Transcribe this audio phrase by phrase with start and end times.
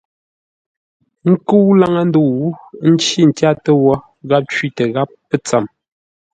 [1.29, 2.33] Nkə́u laŋə́-ndə̂u
[2.85, 3.93] ə́ ncí tyátə́ wó,
[4.27, 5.65] gháp cwítə gháp pə́tsəm.